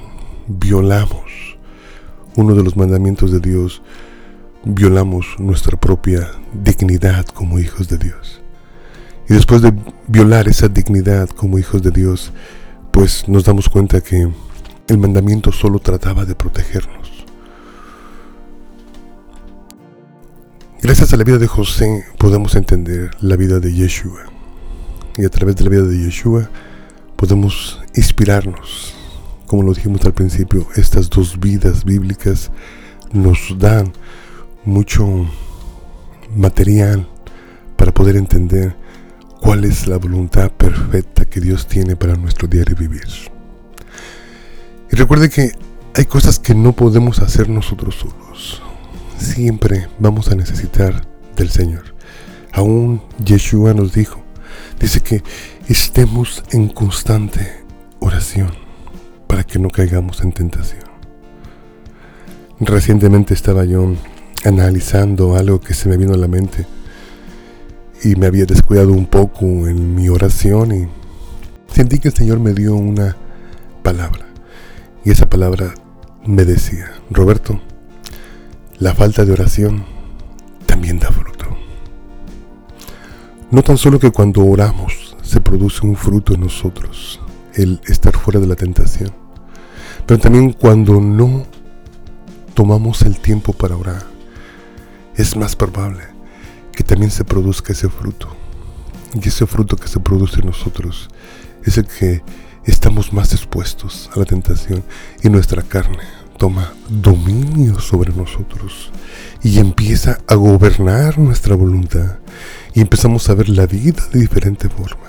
violamos 0.47 1.57
uno 2.37 2.55
de 2.55 2.63
los 2.63 2.77
mandamientos 2.77 3.33
de 3.33 3.41
Dios, 3.41 3.83
violamos 4.65 5.27
nuestra 5.39 5.79
propia 5.79 6.31
dignidad 6.53 7.25
como 7.27 7.59
hijos 7.59 7.89
de 7.89 7.99
Dios. 7.99 8.42
Y 9.29 9.35
después 9.35 9.63
de 9.63 9.73
violar 10.09 10.49
esa 10.49 10.69
dignidad 10.69 11.29
como 11.31 11.59
hijos 11.59 11.83
de 11.83 11.91
Dios, 11.91 12.33
pues 12.91 13.29
nos 13.29 13.45
damos 13.45 13.69
cuenta 13.69 14.01
que 14.01 14.29
el 14.89 14.99
mandamiento 14.99 15.53
solo 15.53 15.79
trataba 15.79 16.25
de 16.25 16.35
protegernos. 16.35 17.25
Gracias 20.83 21.13
a 21.13 21.17
la 21.17 21.25
vida 21.25 21.39
de 21.39 21.47
José 21.47 22.05
podemos 22.19 22.57
entender 22.57 23.13
la 23.21 23.37
vida 23.37 23.61
de 23.61 23.73
Yeshua. 23.73 24.25
Y 25.17 25.25
a 25.25 25.29
través 25.29 25.57
de 25.57 25.65
la 25.65 25.71
vida 25.71 25.85
de 25.85 25.97
Yeshua 25.97 26.51
podemos 27.17 27.81
inspirarnos. 27.95 28.95
Como 29.47 29.63
lo 29.63 29.75
dijimos 29.75 30.05
al 30.05 30.13
principio, 30.13 30.67
estas 30.75 31.09
dos 31.09 31.39
vidas 31.39 31.85
bíblicas 31.85 32.51
nos 33.13 33.57
dan 33.59 33.93
mucho 34.65 35.07
material 36.35 37.07
para 37.77 37.93
poder 37.93 38.17
entender 38.17 38.82
cuál 39.43 39.65
es 39.65 39.89
la 39.89 39.99
voluntad 39.99 40.53
perfecta 40.53 41.25
que 41.25 41.41
Dios 41.41 41.67
tiene 41.67 41.97
para 41.97 42.15
nuestro 42.15 42.47
diario 42.47 42.77
vivir. 42.77 43.03
Y 44.91 44.95
recuerde 44.95 45.29
que 45.29 45.51
hay 45.95 46.05
cosas 46.05 46.39
que 46.39 46.55
no 46.55 46.75
podemos 46.75 47.19
hacer 47.19 47.49
nosotros 47.49 47.97
solos. 47.97 48.63
Siempre 49.19 49.89
vamos 49.99 50.31
a 50.31 50.37
necesitar 50.37 51.07
del 51.37 51.51
Señor. 51.51 51.83
Aún 52.53 53.03
Yeshua 53.25 53.75
nos 53.75 53.93
dijo, 53.93 54.23
dice 54.79 55.01
que 55.01 55.25
estemos 55.67 56.45
en 56.53 56.69
constante 56.69 57.65
oración 57.99 58.53
para 59.27 59.43
que 59.43 59.59
no 59.59 59.71
caigamos 59.71 60.23
en 60.23 60.33
tentación. 60.33 60.85
Recientemente 62.61 63.35
estaba 63.35 63.65
yo 63.65 63.93
analizando 64.45 65.35
algo 65.35 65.61
que 65.61 65.75
se 65.75 65.89
me 65.89 65.97
vino 65.97 66.15
a 66.15 66.19
la 66.19 66.29
mente 66.29 66.65
y 68.03 68.17
me 68.17 68.27
había 68.27 68.47
descuidado 68.47 68.93
un 68.93 69.07
poco 69.07 69.45
en 69.69 69.95
mi 69.95 70.09
oración 70.09 70.73
y 70.73 70.89
sentí 71.73 71.99
que 71.99 72.09
el 72.09 72.15
Señor 72.15 72.41
me 72.41 72.53
dio 72.53 72.75
una 72.75 73.17
palabra. 73.83 74.27
Y 75.05 75.11
esa 75.11 75.29
palabra 75.29 75.75
me 76.27 76.45
decía, 76.45 76.91
Roberto, 77.11 77.61
la 78.79 78.95
falta 78.95 79.25
de 79.25 79.33
oración 79.33 79.85
también 80.67 80.99
da 80.99 81.11
fruto. 81.13 81.47
No 83.51 83.63
tan 83.63 83.79
solo 83.79 84.01
que 84.01 84.11
cuando 84.11 84.45
oramos 84.45 85.17
se 85.23 85.41
produce 85.41 85.87
un 85.87 85.95
fruto 85.95 86.35
en 86.35 86.41
nosotros, 86.41 87.21
el 87.55 87.81
estar 87.87 88.17
fuera 88.17 88.41
de 88.41 88.47
la 88.47 88.57
tentación, 88.57 89.13
pero 90.07 90.19
también 90.19 90.53
cuando 90.53 91.01
no 91.01 91.47
tomamos 92.55 93.03
el 93.03 93.21
tiempo 93.21 93.53
para 93.53 93.77
orar, 93.77 94.03
es 95.15 95.37
más 95.37 95.55
probable 95.55 96.12
que 96.73 96.85
también 96.85 97.11
se 97.11 97.25
produzca 97.25 97.73
ese 97.73 97.89
fruto. 97.89 98.29
Y 99.15 99.29
ese 99.29 99.47
fruto 99.47 99.77
que 99.77 99.89
se 99.89 100.01
produce 100.01 100.41
en 100.41 100.47
nosotros 100.47 101.09
es 101.65 101.79
el 101.79 101.87
que 101.87 102.23
estamos 102.65 103.13
más 103.13 103.33
expuestos 103.33 104.11
a 104.15 104.19
la 104.19 104.25
tentación 104.25 104.83
y 105.23 105.29
nuestra 105.29 105.63
carne 105.63 106.05
toma 106.39 106.73
dominio 106.89 107.79
sobre 107.79 108.13
nosotros 108.13 108.91
y 109.43 109.59
empieza 109.59 110.19
a 110.27 110.35
gobernar 110.35 111.19
nuestra 111.19 111.55
voluntad 111.55 112.19
y 112.75 112.81
empezamos 112.81 113.29
a 113.29 113.35
ver 113.35 113.49
la 113.49 113.67
vida 113.67 114.03
de 114.13 114.21
diferente 114.21 114.69
forma. 114.69 115.05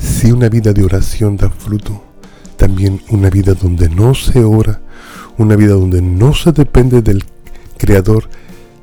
Si 0.00 0.32
una 0.32 0.48
vida 0.48 0.72
de 0.72 0.84
oración 0.84 1.36
da 1.36 1.50
fruto, 1.50 2.02
también 2.56 3.02
una 3.10 3.30
vida 3.30 3.54
donde 3.54 3.88
no 3.88 4.14
se 4.14 4.42
ora, 4.42 4.80
una 5.38 5.56
vida 5.56 5.74
donde 5.74 6.02
no 6.02 6.34
se 6.34 6.52
depende 6.52 7.02
del 7.02 7.24
Creador, 7.78 8.28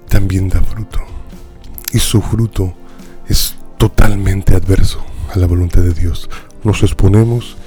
también 0.10 0.50
da 0.50 0.62
fruto. 0.62 1.00
Y 1.92 2.00
su 2.00 2.22
fruto 2.22 2.74
es 3.28 3.56
totalmente 3.78 4.56
adverso 4.56 5.04
a 5.34 5.40
la 5.40 5.48
voluntad 5.48 5.82
de 5.82 5.94
Dios. 5.94 6.30
Nos 6.64 6.84
exponemos 6.84 7.58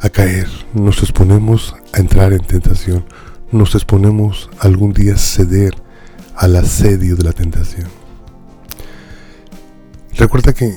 a 0.00 0.08
caer, 0.08 0.48
nos 0.74 1.02
exponemos 1.02 1.74
a 1.92 1.98
entrar 1.98 2.32
en 2.32 2.40
tentación, 2.40 3.04
nos 3.52 3.74
exponemos 3.74 4.50
algún 4.58 4.92
día 4.92 5.16
ceder 5.16 5.74
al 6.36 6.56
asedio 6.56 7.16
de 7.16 7.24
la 7.24 7.32
tentación. 7.32 7.88
Recuerda 10.14 10.52
que 10.52 10.76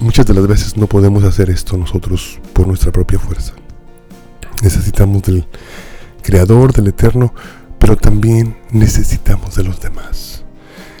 muchas 0.00 0.26
de 0.26 0.34
las 0.34 0.46
veces 0.46 0.76
no 0.76 0.86
podemos 0.86 1.24
hacer 1.24 1.50
esto 1.50 1.76
nosotros 1.76 2.40
por 2.52 2.66
nuestra 2.66 2.92
propia 2.92 3.18
fuerza. 3.18 3.54
Necesitamos 4.62 5.22
del 5.22 5.46
Creador, 6.22 6.72
del 6.72 6.88
Eterno, 6.88 7.34
pero 7.82 7.96
también 7.96 8.56
necesitamos 8.70 9.56
de 9.56 9.64
los 9.64 9.80
demás. 9.80 10.44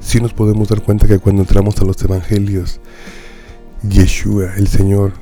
sí 0.00 0.20
nos 0.20 0.32
podemos 0.32 0.68
dar 0.68 0.82
cuenta 0.82 1.06
que 1.06 1.18
cuando 1.18 1.42
entramos 1.42 1.78
a 1.80 1.84
los 1.84 2.02
evangelios, 2.02 2.80
Yeshua, 3.82 4.54
el 4.56 4.68
Señor, 4.68 5.12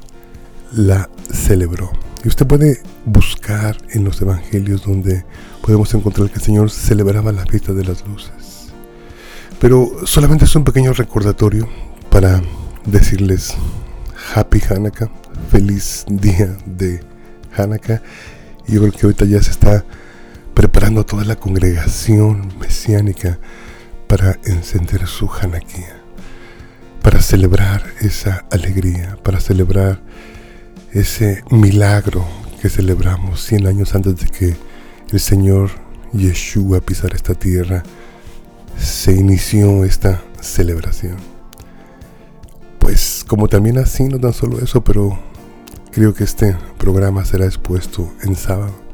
la 0.73 1.09
celebró. 1.33 1.91
Y 2.25 2.29
usted 2.29 2.47
puede 2.47 2.81
buscar 3.05 3.77
en 3.91 4.05
los 4.05 4.21
evangelios 4.21 4.85
donde 4.85 5.25
podemos 5.63 5.93
encontrar 5.95 6.29
que 6.29 6.37
el 6.37 6.43
Señor 6.43 6.71
celebraba 6.71 7.33
la 7.33 7.47
fiesta 7.47 7.73
de 7.73 7.85
las 7.85 8.07
luces. 8.07 8.73
Pero 9.61 9.91
solamente 10.05 10.45
es 10.45 10.55
un 10.57 10.65
pequeño 10.65 10.93
recordatorio 10.93 11.69
para 12.11 12.43
decirles 12.85 13.55
Happy 14.35 14.61
Hanukkah, 14.69 15.11
feliz 15.51 16.05
día 16.09 16.57
de 16.67 17.01
Hanukkah. 17.57 18.03
Y 18.67 18.73
yo 18.73 18.81
creo 18.81 18.93
que 18.93 19.07
ahorita 19.07 19.25
ya 19.25 19.43
se 19.43 19.51
está 19.51 19.85
preparando 20.57 21.05
toda 21.05 21.23
la 21.27 21.37
congregación 21.37 22.49
mesiánica 22.59 23.39
para 24.07 24.39
encender 24.45 25.07
su 25.07 25.31
Hanukkah, 25.31 26.01
para 27.03 27.21
celebrar 27.21 27.85
esa 28.01 28.47
alegría, 28.51 29.19
para 29.23 29.39
celebrar 29.39 30.01
ese 30.93 31.45
milagro 31.51 32.27
que 32.63 32.71
celebramos 32.71 33.43
100 33.45 33.67
años 33.67 33.95
antes 33.95 34.17
de 34.17 34.29
que 34.29 34.57
el 35.13 35.21
Señor 35.21 35.73
Yeshua 36.15 36.81
pisara 36.81 37.17
esta 37.17 37.35
tierra, 37.35 37.83
se 38.79 39.13
inició 39.13 39.85
esta 39.85 40.23
celebración. 40.41 41.17
Pues 42.79 43.27
como 43.29 43.47
también 43.49 43.77
así, 43.77 44.05
no 44.05 44.19
tan 44.19 44.33
solo 44.33 44.59
eso, 44.61 44.83
pero 44.83 45.19
creo 45.93 46.15
que 46.15 46.25
este 46.25 46.57
programa 46.79 47.27
será 47.27 47.45
expuesto 47.45 48.11
en 48.23 48.37
sábado. 48.37 48.86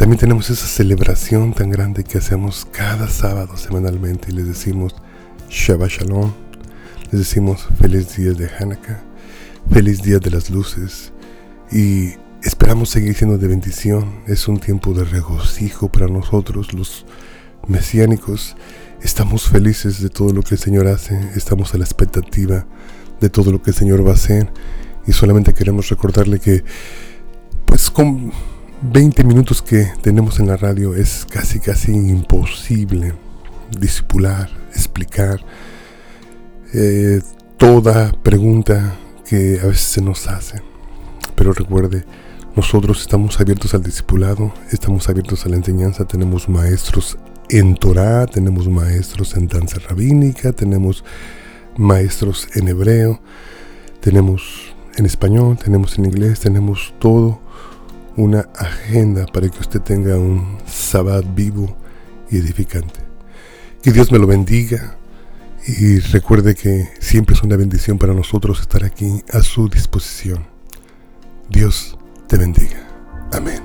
También 0.00 0.18
tenemos 0.18 0.48
esa 0.48 0.66
celebración 0.66 1.52
tan 1.52 1.68
grande 1.68 2.04
que 2.04 2.16
hacemos 2.16 2.66
cada 2.72 3.06
sábado 3.06 3.58
semanalmente 3.58 4.30
y 4.30 4.32
les 4.32 4.46
decimos 4.46 4.94
Shabbat 5.50 5.90
Shalom, 5.90 6.32
les 7.12 7.20
decimos 7.20 7.68
feliz 7.78 8.16
día 8.16 8.32
de 8.32 8.48
Hanukkah, 8.48 9.02
feliz 9.70 10.00
día 10.00 10.18
de 10.18 10.30
las 10.30 10.48
luces 10.48 11.12
y 11.70 12.14
esperamos 12.42 12.88
seguir 12.88 13.14
siendo 13.14 13.36
de 13.36 13.46
bendición. 13.46 14.22
Es 14.26 14.48
un 14.48 14.58
tiempo 14.58 14.94
de 14.94 15.04
regocijo 15.04 15.92
para 15.92 16.06
nosotros 16.06 16.72
los 16.72 17.04
mesiánicos. 17.68 18.56
Estamos 19.02 19.50
felices 19.50 20.00
de 20.00 20.08
todo 20.08 20.32
lo 20.32 20.42
que 20.42 20.54
el 20.54 20.60
Señor 20.62 20.86
hace, 20.86 21.20
estamos 21.36 21.74
a 21.74 21.76
la 21.76 21.84
expectativa 21.84 22.66
de 23.20 23.28
todo 23.28 23.52
lo 23.52 23.60
que 23.60 23.72
el 23.72 23.76
Señor 23.76 24.06
va 24.06 24.12
a 24.12 24.14
hacer 24.14 24.50
y 25.06 25.12
solamente 25.12 25.52
queremos 25.52 25.90
recordarle 25.90 26.40
que 26.40 26.64
pues 27.66 27.90
con 27.90 28.32
20 28.82 29.24
minutos 29.24 29.60
que 29.60 29.92
tenemos 30.00 30.40
en 30.40 30.46
la 30.46 30.56
radio 30.56 30.94
es 30.94 31.26
casi 31.28 31.60
casi 31.60 31.92
imposible 31.92 33.12
disipular, 33.78 34.48
explicar 34.74 35.38
eh, 36.72 37.20
toda 37.58 38.10
pregunta 38.22 38.96
que 39.28 39.60
a 39.62 39.66
veces 39.66 39.82
se 39.82 40.00
nos 40.00 40.26
hace. 40.28 40.62
Pero 41.34 41.52
recuerde, 41.52 42.06
nosotros 42.56 43.02
estamos 43.02 43.38
abiertos 43.38 43.74
al 43.74 43.82
discipulado, 43.82 44.50
estamos 44.72 45.10
abiertos 45.10 45.44
a 45.44 45.50
la 45.50 45.56
enseñanza, 45.56 46.06
tenemos 46.06 46.48
maestros 46.48 47.18
en 47.50 47.76
Torah, 47.76 48.24
tenemos 48.26 48.66
maestros 48.66 49.36
en 49.36 49.46
danza 49.46 49.78
rabínica, 49.90 50.52
tenemos 50.52 51.04
maestros 51.76 52.48
en 52.54 52.68
hebreo, 52.68 53.20
tenemos 54.00 54.74
en 54.96 55.04
español, 55.04 55.58
tenemos 55.62 55.98
en 55.98 56.06
inglés, 56.06 56.40
tenemos 56.40 56.94
todo 56.98 57.49
una 58.20 58.48
agenda 58.54 59.24
para 59.26 59.48
que 59.48 59.58
usted 59.58 59.80
tenga 59.80 60.16
un 60.16 60.58
sabbat 60.66 61.24
vivo 61.34 61.74
y 62.30 62.36
edificante. 62.36 63.00
Que 63.82 63.92
Dios 63.92 64.12
me 64.12 64.18
lo 64.18 64.26
bendiga 64.26 64.96
y 65.66 65.98
recuerde 65.98 66.54
que 66.54 66.88
siempre 66.98 67.34
es 67.34 67.42
una 67.42 67.56
bendición 67.56 67.98
para 67.98 68.12
nosotros 68.12 68.60
estar 68.60 68.84
aquí 68.84 69.22
a 69.32 69.40
su 69.40 69.68
disposición. 69.68 70.46
Dios 71.48 71.96
te 72.28 72.36
bendiga. 72.36 72.86
Amén. 73.32 73.62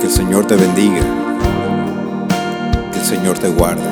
Que 0.00 0.06
el 0.06 0.12
Señor 0.12 0.46
te 0.46 0.56
bendiga. 0.56 1.02
Que 2.92 2.98
el 2.98 3.04
Señor 3.04 3.38
te 3.38 3.48
guarde. 3.48 3.88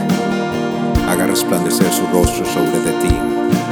Haga 1.08 1.28
resplandecer 1.28 1.90
su 1.92 2.06
rostro 2.08 2.44
sobre 2.44 2.80
de 2.80 2.92
ti 3.02 3.71